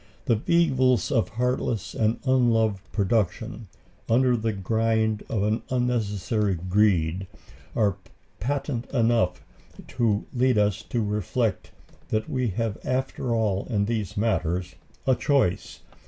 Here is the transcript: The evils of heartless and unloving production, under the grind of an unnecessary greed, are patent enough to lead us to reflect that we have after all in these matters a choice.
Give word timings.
The 0.25 0.41
evils 0.47 1.11
of 1.11 1.29
heartless 1.29 1.93
and 1.93 2.19
unloving 2.25 2.79
production, 2.91 3.67
under 4.09 4.35
the 4.35 4.51
grind 4.51 5.21
of 5.29 5.43
an 5.43 5.61
unnecessary 5.69 6.55
greed, 6.55 7.27
are 7.75 7.97
patent 8.39 8.89
enough 8.89 9.43
to 9.89 10.25
lead 10.33 10.57
us 10.57 10.81
to 10.89 11.03
reflect 11.05 11.69
that 12.09 12.27
we 12.27 12.47
have 12.47 12.79
after 12.83 13.35
all 13.35 13.67
in 13.69 13.85
these 13.85 14.17
matters 14.17 14.73
a 15.05 15.13
choice. 15.13 15.81